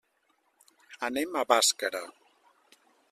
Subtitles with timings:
[1.09, 2.03] Anem a Bàscara.